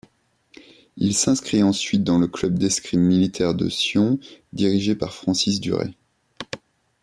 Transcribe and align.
Il 0.97 1.13
s'inscrit 1.15 1.61
ensuite 1.61 2.03
dans 2.03 2.17
le 2.17 2.25
club 2.25 2.57
d'escrime 2.57 3.01
militaire 3.01 3.53
de 3.53 3.69
Sion, 3.69 4.17
dirigé 4.51 4.95
par 4.95 5.13
Francis 5.13 5.59
Duret. 5.59 5.93